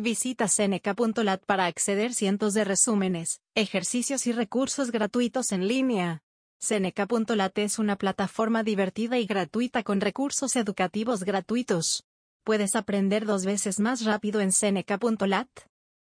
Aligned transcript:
Visita 0.00 0.46
Seneca.lat 0.46 1.44
para 1.44 1.66
acceder 1.66 2.14
cientos 2.14 2.54
de 2.54 2.62
resúmenes, 2.62 3.40
ejercicios 3.56 4.28
y 4.28 4.32
recursos 4.32 4.92
gratuitos 4.92 5.50
en 5.50 5.66
línea. 5.66 6.22
Seneca.lat 6.60 7.58
es 7.58 7.80
una 7.80 7.96
plataforma 7.96 8.62
divertida 8.62 9.18
y 9.18 9.26
gratuita 9.26 9.82
con 9.82 10.00
recursos 10.00 10.54
educativos 10.54 11.24
gratuitos. 11.24 12.04
¿Puedes 12.44 12.76
aprender 12.76 13.26
dos 13.26 13.44
veces 13.44 13.80
más 13.80 14.04
rápido 14.04 14.40
en 14.40 14.52
Seneca.lat? 14.52 15.48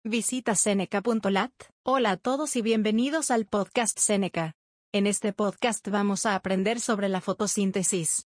Visita 0.04 0.54
Seneca.lat. 0.56 1.52
Hola 1.82 2.10
a 2.10 2.16
todos 2.18 2.54
y 2.56 2.60
bienvenidos 2.60 3.30
al 3.30 3.46
podcast 3.46 3.98
Seneca. 3.98 4.52
En 4.92 5.06
este 5.06 5.32
podcast 5.32 5.88
vamos 5.88 6.26
a 6.26 6.34
aprender 6.34 6.80
sobre 6.80 7.08
la 7.08 7.22
fotosíntesis. 7.22 8.26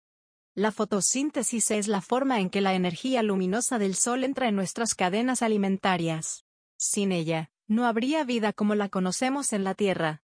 La 0.56 0.70
fotosíntesis 0.70 1.72
es 1.72 1.88
la 1.88 2.00
forma 2.00 2.38
en 2.38 2.48
que 2.48 2.60
la 2.60 2.74
energía 2.74 3.24
luminosa 3.24 3.80
del 3.80 3.96
Sol 3.96 4.22
entra 4.22 4.46
en 4.46 4.54
nuestras 4.54 4.94
cadenas 4.94 5.42
alimentarias. 5.42 6.44
Sin 6.76 7.10
ella, 7.10 7.50
no 7.66 7.86
habría 7.86 8.22
vida 8.22 8.52
como 8.52 8.76
la 8.76 8.88
conocemos 8.88 9.52
en 9.52 9.64
la 9.64 9.74
Tierra. 9.74 10.22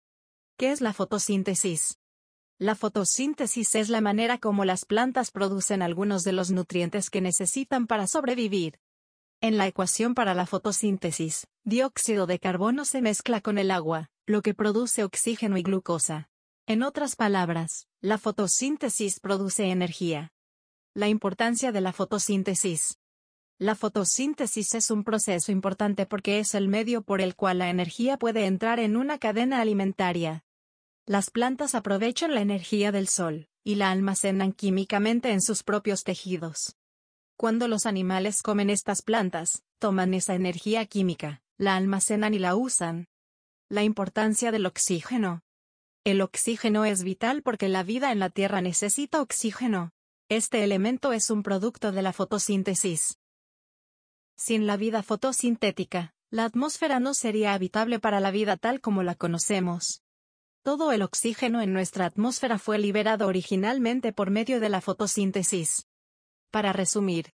¿Qué 0.56 0.72
es 0.72 0.80
la 0.80 0.92
fotosíntesis? 0.92 2.00
La 2.58 2.74
fotosíntesis 2.74 3.76
es 3.76 3.88
la 3.88 4.00
manera 4.00 4.38
como 4.38 4.64
las 4.64 4.84
plantas 4.84 5.30
producen 5.30 5.80
algunos 5.80 6.24
de 6.24 6.32
los 6.32 6.50
nutrientes 6.50 7.08
que 7.08 7.20
necesitan 7.20 7.86
para 7.86 8.08
sobrevivir. 8.08 8.80
En 9.40 9.56
la 9.56 9.68
ecuación 9.68 10.16
para 10.16 10.34
la 10.34 10.46
fotosíntesis, 10.46 11.46
dióxido 11.62 12.26
de 12.26 12.40
carbono 12.40 12.84
se 12.84 13.00
mezcla 13.00 13.40
con 13.40 13.58
el 13.58 13.70
agua, 13.70 14.10
lo 14.26 14.42
que 14.42 14.54
produce 14.54 15.04
oxígeno 15.04 15.56
y 15.56 15.62
glucosa. 15.62 16.30
En 16.68 16.82
otras 16.82 17.14
palabras, 17.14 17.86
la 18.00 18.18
fotosíntesis 18.18 19.20
produce 19.20 19.70
energía. 19.70 20.32
La 20.94 21.06
importancia 21.06 21.70
de 21.70 21.80
la 21.80 21.92
fotosíntesis. 21.92 22.98
La 23.56 23.76
fotosíntesis 23.76 24.74
es 24.74 24.90
un 24.90 25.04
proceso 25.04 25.52
importante 25.52 26.06
porque 26.06 26.40
es 26.40 26.56
el 26.56 26.66
medio 26.66 27.02
por 27.02 27.20
el 27.20 27.36
cual 27.36 27.58
la 27.58 27.70
energía 27.70 28.16
puede 28.16 28.46
entrar 28.46 28.80
en 28.80 28.96
una 28.96 29.18
cadena 29.18 29.60
alimentaria. 29.60 30.42
Las 31.06 31.30
plantas 31.30 31.76
aprovechan 31.76 32.34
la 32.34 32.40
energía 32.40 32.90
del 32.90 33.06
sol, 33.06 33.48
y 33.62 33.76
la 33.76 33.92
almacenan 33.92 34.52
químicamente 34.52 35.30
en 35.30 35.42
sus 35.42 35.62
propios 35.62 36.02
tejidos. 36.02 36.74
Cuando 37.36 37.68
los 37.68 37.86
animales 37.86 38.42
comen 38.42 38.70
estas 38.70 39.02
plantas, 39.02 39.62
toman 39.78 40.14
esa 40.14 40.34
energía 40.34 40.84
química, 40.86 41.42
la 41.58 41.76
almacenan 41.76 42.34
y 42.34 42.40
la 42.40 42.56
usan. 42.56 43.06
La 43.68 43.84
importancia 43.84 44.50
del 44.50 44.66
oxígeno. 44.66 45.45
El 46.06 46.20
oxígeno 46.20 46.84
es 46.84 47.02
vital 47.02 47.42
porque 47.42 47.68
la 47.68 47.82
vida 47.82 48.12
en 48.12 48.20
la 48.20 48.30
Tierra 48.30 48.60
necesita 48.60 49.20
oxígeno. 49.20 49.90
Este 50.28 50.62
elemento 50.62 51.12
es 51.12 51.30
un 51.30 51.42
producto 51.42 51.90
de 51.90 52.00
la 52.00 52.12
fotosíntesis. 52.12 53.18
Sin 54.36 54.68
la 54.68 54.76
vida 54.76 55.02
fotosintética, 55.02 56.14
la 56.30 56.44
atmósfera 56.44 57.00
no 57.00 57.12
sería 57.12 57.54
habitable 57.54 57.98
para 57.98 58.20
la 58.20 58.30
vida 58.30 58.56
tal 58.56 58.80
como 58.80 59.02
la 59.02 59.16
conocemos. 59.16 60.04
Todo 60.62 60.92
el 60.92 61.02
oxígeno 61.02 61.60
en 61.60 61.72
nuestra 61.72 62.06
atmósfera 62.06 62.60
fue 62.60 62.78
liberado 62.78 63.26
originalmente 63.26 64.12
por 64.12 64.30
medio 64.30 64.60
de 64.60 64.68
la 64.68 64.80
fotosíntesis. 64.80 65.88
Para 66.52 66.72
resumir, 66.72 67.32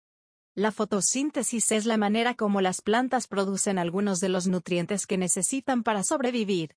la 0.55 0.73
fotosíntesis 0.73 1.71
es 1.71 1.85
la 1.85 1.95
manera 1.95 2.35
como 2.35 2.59
las 2.59 2.81
plantas 2.81 3.27
producen 3.27 3.79
algunos 3.79 4.19
de 4.19 4.27
los 4.27 4.45
nutrientes 4.45 5.07
que 5.07 5.17
necesitan 5.17 5.83
para 5.83 6.03
sobrevivir. 6.03 6.75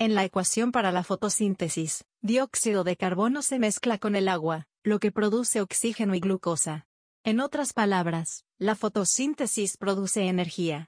En 0.00 0.14
la 0.14 0.24
ecuación 0.24 0.70
para 0.70 0.92
la 0.92 1.02
fotosíntesis, 1.02 2.04
dióxido 2.22 2.84
de 2.84 2.96
carbono 2.96 3.42
se 3.42 3.58
mezcla 3.58 3.98
con 3.98 4.14
el 4.14 4.28
agua, 4.28 4.68
lo 4.84 5.00
que 5.00 5.10
produce 5.10 5.60
oxígeno 5.60 6.14
y 6.14 6.20
glucosa. 6.20 6.86
En 7.24 7.40
otras 7.40 7.72
palabras, 7.72 8.44
la 8.58 8.76
fotosíntesis 8.76 9.76
produce 9.76 10.28
energía. 10.28 10.86